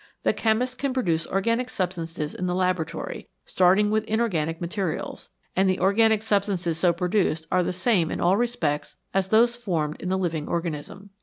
The 0.23 0.33
chemist 0.33 0.79
can 0.79 0.95
produce 0.95 1.27
organic 1.27 1.69
substances 1.69 2.33
in 2.33 2.47
the 2.47 2.55
laboratory, 2.55 3.29
starting 3.45 3.91
with 3.91 4.03
inorganic 4.05 4.59
materials, 4.59 5.29
and 5.55 5.69
the 5.69 5.79
organic 5.79 6.23
substances 6.23 6.79
so 6.79 6.91
produced 6.91 7.45
are 7.51 7.61
the 7.61 7.71
same 7.71 8.09
in 8.09 8.19
all 8.19 8.35
respects 8.35 8.97
as 9.13 9.27
those 9.27 9.55
formed 9.55 10.01
in 10.01 10.09
the 10.09 10.17
living 10.17 10.47
organism. 10.47 11.11